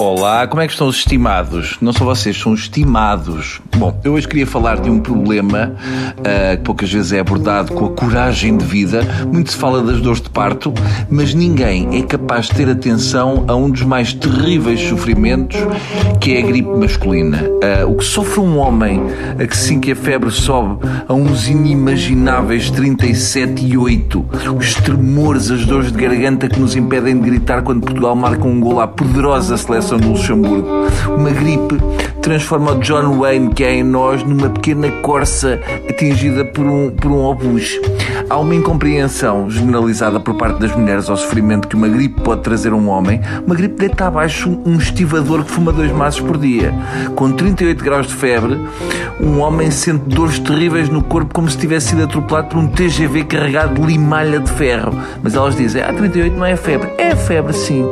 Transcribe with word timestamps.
Olá, 0.00 0.46
como 0.46 0.62
é 0.62 0.66
que 0.66 0.72
estão 0.72 0.86
os 0.86 0.96
estimados? 0.96 1.76
Não 1.78 1.92
são 1.92 2.06
vocês, 2.06 2.34
são 2.34 2.52
os 2.52 2.60
estimados. 2.60 3.60
Bom, 3.76 4.00
eu 4.02 4.14
hoje 4.14 4.26
queria 4.26 4.46
falar 4.46 4.80
de 4.80 4.88
um 4.88 4.98
problema 4.98 5.74
uh, 6.16 6.56
que 6.56 6.62
poucas 6.64 6.90
vezes 6.90 7.12
é 7.12 7.20
abordado 7.20 7.74
com 7.74 7.84
a 7.84 7.90
coragem 7.90 8.56
de 8.56 8.64
vida. 8.64 9.02
Muito 9.30 9.52
se 9.52 9.58
fala 9.58 9.82
das 9.82 10.00
dores 10.00 10.22
de 10.22 10.30
parto, 10.30 10.72
mas 11.10 11.34
ninguém 11.34 11.98
é 11.98 12.02
capaz 12.02 12.46
de 12.46 12.54
ter 12.54 12.70
atenção 12.70 13.44
a 13.46 13.54
um 13.54 13.68
dos 13.68 13.82
mais 13.82 14.14
terríveis 14.14 14.80
sofrimentos, 14.80 15.58
que 16.18 16.34
é 16.34 16.38
a 16.38 16.46
gripe 16.46 16.70
masculina. 16.70 17.42
Uh, 17.42 17.90
o 17.90 17.96
que 17.96 18.04
sofre 18.04 18.40
um 18.40 18.56
homem 18.56 19.02
a 19.38 19.46
que 19.46 19.56
sim 19.56 19.80
que 19.80 19.92
a 19.92 19.96
febre 19.96 20.30
sobe 20.30 20.78
a 21.06 21.12
uns 21.12 21.46
inimagináveis 21.46 22.70
37 22.70 23.66
e 23.66 23.76
8, 23.76 24.24
os 24.56 24.74
tremores, 24.76 25.50
as 25.50 25.66
dores 25.66 25.92
de 25.92 25.98
garganta 25.98 26.48
que 26.48 26.58
nos 26.58 26.74
impedem 26.74 27.20
de 27.20 27.28
gritar 27.28 27.60
quando 27.60 27.82
Portugal 27.82 28.16
marca 28.16 28.46
um 28.46 28.58
gol 28.58 28.80
à 28.80 28.88
poderosa 28.88 29.58
seleção 29.58 29.89
Revolução 29.90 29.98
do 29.98 30.08
Luxemburgo. 30.10 30.68
Uma 31.16 31.30
gripe 31.30 31.76
transforma 32.22 32.72
o 32.72 32.80
John 32.80 33.18
Wayne, 33.18 33.52
que 33.52 33.64
é 33.64 33.74
em 33.74 33.82
nós, 33.82 34.22
numa 34.22 34.48
pequena 34.48 34.90
corça 35.02 35.58
atingida 35.88 36.44
por 36.44 36.64
um, 36.64 36.90
por 36.90 37.10
um 37.10 37.24
obus. 37.24 37.78
Há 38.30 38.38
uma 38.38 38.54
incompreensão 38.54 39.50
generalizada 39.50 40.20
por 40.20 40.36
parte 40.36 40.60
das 40.60 40.72
mulheres 40.72 41.10
ao 41.10 41.16
sofrimento 41.16 41.66
que 41.66 41.74
uma 41.74 41.88
gripe 41.88 42.20
pode 42.20 42.42
trazer 42.42 42.70
a 42.70 42.76
um 42.76 42.88
homem. 42.88 43.20
Uma 43.44 43.56
gripe 43.56 43.74
deita 43.74 44.06
abaixo 44.06 44.56
um 44.64 44.76
estivador 44.76 45.42
que 45.42 45.50
fuma 45.50 45.72
dois 45.72 45.90
maços 45.90 46.20
por 46.20 46.38
dia. 46.38 46.72
Com 47.16 47.32
38 47.32 47.82
graus 47.82 48.06
de 48.06 48.14
febre, 48.14 48.56
um 49.20 49.40
homem 49.40 49.68
sente 49.72 50.04
dores 50.04 50.38
terríveis 50.38 50.88
no 50.88 51.02
corpo 51.02 51.34
como 51.34 51.50
se 51.50 51.58
tivesse 51.58 51.88
sido 51.88 52.04
atropelado 52.04 52.50
por 52.50 52.58
um 52.58 52.68
TGV 52.68 53.24
carregado 53.24 53.74
de 53.74 53.84
limalha 53.84 54.38
de 54.38 54.50
ferro. 54.52 54.96
Mas 55.24 55.34
elas 55.34 55.56
dizem, 55.56 55.82
ah, 55.82 55.92
38 55.92 56.36
não 56.36 56.46
é 56.46 56.54
febre. 56.54 56.88
É 56.98 57.16
febre, 57.16 57.52
sim. 57.52 57.84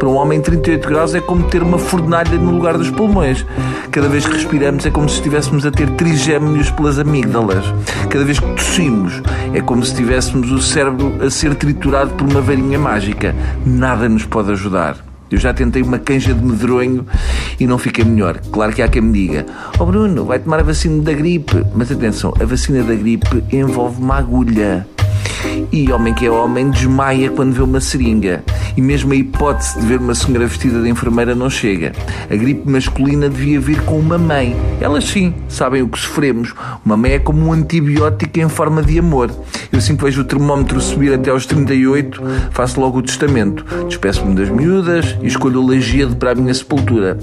Para 0.00 0.08
um 0.08 0.16
homem, 0.16 0.40
38 0.40 0.88
graus 0.88 1.14
é 1.14 1.20
como 1.20 1.44
ter 1.44 1.62
uma 1.62 1.78
fornalha 1.78 2.36
no 2.36 2.50
lugar 2.50 2.76
dos 2.76 2.90
pulmões. 2.90 3.46
Cada 3.92 4.08
vez 4.08 4.26
que 4.26 4.32
respiramos 4.32 4.84
é 4.84 4.90
como 4.90 5.08
se 5.08 5.18
estivéssemos 5.18 5.64
a 5.64 5.70
ter 5.70 5.88
trigêmeos 5.90 6.68
pelas 6.72 6.98
amígdalas. 6.98 7.64
Cada 8.10 8.24
vez 8.24 8.40
que 8.40 8.46
tossimos 8.54 9.22
é 9.52 9.60
como 9.60 9.83
se 9.84 9.92
estivéssemos 9.92 10.50
o 10.50 10.62
cérebro 10.62 11.14
a 11.22 11.28
ser 11.28 11.54
triturado 11.54 12.10
por 12.14 12.26
uma 12.26 12.40
varinha 12.40 12.78
mágica. 12.78 13.34
Nada 13.66 14.08
nos 14.08 14.24
pode 14.24 14.50
ajudar. 14.50 14.96
Eu 15.30 15.36
já 15.36 15.52
tentei 15.52 15.82
uma 15.82 15.98
canja 15.98 16.32
de 16.32 16.42
medronho 16.42 17.06
e 17.60 17.66
não 17.66 17.76
fica 17.76 18.02
melhor. 18.02 18.38
Claro 18.50 18.72
que 18.72 18.80
há 18.80 18.88
quem 18.88 19.02
me 19.02 19.12
diga: 19.12 19.44
Oh 19.78 19.84
Bruno, 19.84 20.24
vai 20.24 20.38
tomar 20.38 20.60
a 20.60 20.62
vacina 20.62 21.02
da 21.02 21.12
gripe. 21.12 21.64
Mas 21.74 21.92
atenção, 21.92 22.32
a 22.40 22.44
vacina 22.44 22.82
da 22.82 22.94
gripe 22.94 23.44
envolve 23.52 24.00
uma 24.00 24.16
agulha. 24.16 24.86
E 25.72 25.90
homem 25.92 26.14
que 26.14 26.26
é 26.26 26.30
homem 26.30 26.70
desmaia 26.70 27.30
quando 27.30 27.52
vê 27.52 27.62
uma 27.62 27.80
seringa. 27.80 28.44
E 28.76 28.80
mesmo 28.80 29.12
a 29.12 29.16
hipótese 29.16 29.80
de 29.80 29.86
ver 29.86 29.98
uma 29.98 30.14
senhora 30.14 30.46
vestida 30.46 30.82
de 30.82 30.88
enfermeira 30.88 31.34
não 31.34 31.48
chega. 31.50 31.92
A 32.30 32.36
gripe 32.36 32.68
masculina 32.68 33.28
devia 33.28 33.60
vir 33.60 33.80
com 33.82 33.98
uma 33.98 34.18
mãe. 34.18 34.56
Elas 34.80 35.04
sim 35.04 35.34
sabem 35.48 35.82
o 35.82 35.88
que 35.88 35.98
sofremos. 35.98 36.54
Uma 36.84 36.96
mãe 36.96 37.12
é 37.12 37.18
como 37.18 37.46
um 37.46 37.52
antibiótico 37.52 38.40
em 38.40 38.48
forma 38.48 38.82
de 38.82 38.98
amor. 38.98 39.30
Eu 39.72 39.78
assim 39.78 39.96
que 39.96 40.04
vejo 40.04 40.20
o 40.20 40.24
termómetro 40.24 40.80
subir 40.80 41.12
até 41.12 41.30
aos 41.30 41.46
38, 41.46 42.22
faço 42.52 42.80
logo 42.80 42.98
o 42.98 43.02
testamento. 43.02 43.64
Despeço-me 43.88 44.34
das 44.34 44.48
miúdas 44.48 45.16
e 45.20 45.26
escolho 45.26 45.60
o 45.60 45.66
legíado 45.66 46.14
para 46.14 46.30
a 46.30 46.34
minha 46.34 46.54
sepultura. 46.54 47.18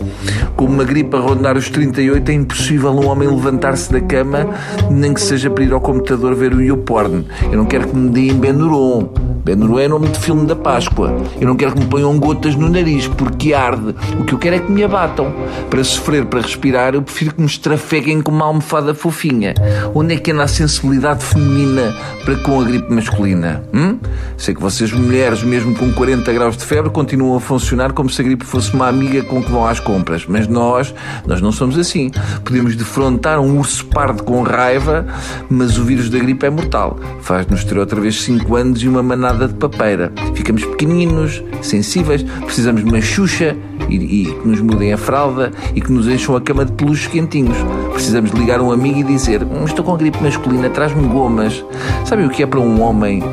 Com 0.58 0.66
uma 0.66 0.83
gripe 0.83 1.16
a 1.16 1.20
rondar 1.20 1.58
os 1.58 1.70
38, 1.70 2.30
é 2.30 2.33
impossível 2.33 2.92
um 2.92 3.08
homem 3.08 3.30
levantar-se 3.30 3.92
da 3.92 4.02
cama, 4.02 4.50
nem 4.89 5.14
que 5.14 5.22
seja 5.22 5.50
para 5.50 5.64
ir 5.64 5.72
ao 5.72 5.80
computador 5.80 6.36
ver 6.36 6.53
o 6.53 6.61
YouPorn. 6.61 7.26
Eu 7.50 7.58
não 7.58 7.66
quero 7.66 7.88
que 7.88 7.95
me 7.95 8.09
deem 8.09 8.33
menurum 8.42 9.06
Benuron 9.44 9.80
é 9.80 9.88
nome 9.88 10.08
de 10.09 10.20
filme 10.20 10.45
da 10.45 10.56
Páscoa. 10.56 11.16
Eu 11.39 11.47
não 11.47 11.56
quero 11.56 11.73
que 11.73 11.80
me 11.80 11.88
ponham 11.88 12.17
gotas 12.20 12.56
no 12.56 12.70
nariz, 12.70 13.08
porque 13.08 13.53
arde. 13.53 13.95
O 14.20 14.23
que 14.23 14.33
eu 14.33 14.38
quero 14.38 14.56
é 14.58 14.59
que 14.59 14.72
me 14.72 14.83
abatam. 14.83 15.33
Para 15.70 15.83
sofrer, 15.83 16.25
para 16.25 16.42
respirar, 16.42 16.94
eu 16.94 17.02
prefiro 17.02 17.33
que 17.33 17.42
me 17.42 17.48
estrafeguem 17.48 18.22
com 18.22 18.31
uma 18.31 18.45
almofada 18.45 18.94
fofinha. 18.94 19.56
Onde 19.95 20.14
é 20.14 20.17
que 20.17 20.32
anda 20.32 20.43
a 20.43 20.48
sensibilidade 20.48 21.23
feminina 21.23 21.95
para 22.23 22.36
com 22.36 22.61
a 22.61 22.64
gripe 22.64 22.93
masculina? 22.93 23.64
Hum? 23.73 23.98
Sei 24.38 24.54
que 24.54 24.61
vocês, 24.61 24.92
mulheres, 24.92 25.42
mesmo 25.43 25.76
com 25.76 25.92
40 25.92 26.32
graus 26.33 26.55
de 26.55 26.64
febre, 26.64 26.92
continuam 26.92 27.36
a 27.36 27.39
funcionar 27.39 27.93
como 27.93 28.10
se 28.10 28.21
a 28.21 28.23
gripe 28.23 28.45
fosse 28.45 28.73
uma 28.76 28.87
amiga 28.87 29.23
com 29.23 29.42
que 29.42 29.52
vão 29.52 29.66
às 29.66 29.80
compras. 29.80 30.26
Mas 30.27 30.48
nós, 30.48 30.93
nós 31.26 31.42
não 31.42 31.52
somos 31.52 31.80
assim. 31.80 32.11
Podemos 32.43 32.76
defrontar 32.76 33.39
um 33.39 33.58
urso 33.58 33.87
pardo 33.87 34.23
com 34.23 34.43
raiva, 34.43 35.05
mas 35.49 35.80
o 35.80 35.83
vírus 35.83 36.10
da 36.11 36.20
gripe 36.20 36.45
é 36.45 36.49
mortal. 36.52 36.99
Faz-nos 37.21 37.64
ter 37.64 37.80
outra 37.80 37.99
vez 37.99 38.21
5 38.21 38.55
anos 38.55 38.83
e 38.83 38.87
uma 38.87 39.02
manada 39.02 39.30
de 39.33 39.53
papeira. 39.55 40.11
Ficamos 40.33 40.64
pequeninos, 40.65 41.43
sensíveis, 41.61 42.23
precisamos 42.45 42.83
de 42.83 42.89
uma 42.89 43.02
xuxa 43.02 43.55
e, 43.89 43.95
e, 43.95 44.25
que 44.25 44.47
nos 44.47 44.61
mudem 44.61 44.93
a 44.93 44.97
fralda 44.97 45.52
e 45.75 45.81
que 45.81 45.92
nos 45.92 46.08
encham 46.08 46.36
a 46.36 46.42
cama 46.42 46.65
de 46.65 46.71
peluches 46.73 47.08
quentinhos. 47.08 47.58
Precisamos 47.93 48.31
de 48.31 48.37
ligar 48.37 48.61
um 48.61 48.71
amigo 48.71 48.99
e 48.99 49.03
dizer: 49.03 49.43
hum, 49.43 49.65
Estou 49.65 49.83
com 49.83 49.93
a 49.93 49.97
gripe 49.97 50.21
masculina, 50.21 50.69
traz-me 50.69 51.08
gomas. 51.08 51.64
Sabem 52.05 52.25
o 52.25 52.30
que 52.30 52.43
é 52.43 52.47
para 52.47 52.59
um 52.59 52.81
homem 52.81 53.23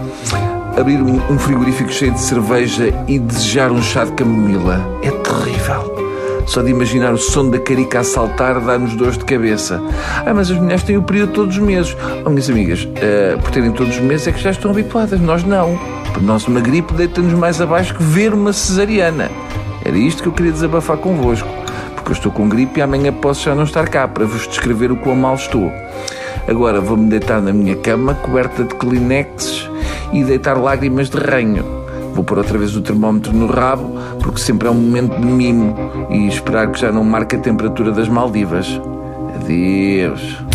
abrir 0.77 1.01
um 1.03 1.39
frigorífico 1.39 1.93
cheio 1.93 2.13
de 2.13 2.21
cerveja 2.21 2.95
e 3.09 3.19
desejar 3.19 3.73
um 3.73 3.83
chá 3.83 4.05
de 4.05 4.13
camomila? 4.13 4.81
É 5.03 5.11
terrível. 5.11 6.08
Só 6.49 6.63
de 6.63 6.71
imaginar 6.71 7.13
o 7.13 7.19
som 7.19 7.51
da 7.51 7.59
carica 7.59 8.01
a 8.01 8.05
saltar 8.05 8.59
dá-nos 8.63 8.95
dores 8.95 9.19
de 9.19 9.25
cabeça. 9.27 9.83
Ah, 10.25 10.33
mas 10.33 10.51
as 10.51 10.57
mulheres 10.57 10.83
têm 10.83 10.97
o 10.97 11.03
período 11.03 11.35
todos 11.35 11.59
os 11.59 11.63
meses. 11.63 11.95
Oh, 12.25 12.31
minhas 12.31 12.49
amigas, 12.49 12.85
uh, 12.85 13.39
por 13.39 13.51
terem 13.51 13.71
todos 13.71 13.95
os 13.95 14.01
meses 14.01 14.27
é 14.29 14.33
que 14.33 14.41
já 14.41 14.51
estão 14.51 14.71
habituadas. 14.71 15.21
Nós 15.21 15.45
não. 15.45 15.79
Por 16.15 16.23
nós 16.23 16.49
uma 16.49 16.61
gripe 16.61 16.95
deita-nos 16.95 17.35
mais 17.35 17.61
abaixo 17.61 17.95
que 17.95 18.03
ver 18.03 18.33
uma 18.33 18.55
cesariana. 18.55 19.31
Era 19.85 19.99
isto 19.99 20.23
que 20.23 20.29
eu 20.31 20.33
queria 20.33 20.51
desabafar 20.51 20.97
convosco. 20.97 21.49
Porque 21.95 22.13
eu 22.13 22.15
estou 22.15 22.33
com 22.33 22.49
gripe 22.49 22.81
e 22.81 22.83
amanhã 22.83 23.13
posso 23.13 23.45
já 23.45 23.55
não 23.55 23.65
estar 23.65 23.87
cá 23.87 24.09
para 24.09 24.25
vos 24.25 24.49
descrever 24.49 24.91
o 24.91 24.97
quão 24.97 25.15
mal 25.15 25.35
estou. 25.35 25.71
Agora 26.49 26.81
vou-me 26.81 27.11
deitar 27.11 27.43
na 27.43 27.53
minha 27.53 27.77
cama 27.77 28.15
coberta 28.15 28.65
de 28.65 28.75
Kleenexes 28.75 29.69
e 30.15 30.25
deitar 30.25 30.57
lágrimas 30.57 31.11
de 31.11 31.19
ranho 31.19 31.78
Vou 32.19 32.25
pôr 32.25 32.39
outra 32.39 32.59
vez 32.59 32.75
o 32.75 32.81
termómetro 32.81 33.33
no 33.33 33.47
rabo, 33.47 33.93
porque 34.21 34.41
sempre 34.41 34.67
é 34.67 34.71
um 34.73 34.75
momento 34.75 35.21
de 35.21 35.25
mimo 35.25 35.73
e 36.11 36.27
esperar 36.27 36.69
que 36.73 36.81
já 36.81 36.91
não 36.91 37.05
marque 37.05 37.37
a 37.37 37.39
temperatura 37.39 37.93
das 37.93 38.09
Maldivas. 38.09 38.67
Adeus. 39.37 40.48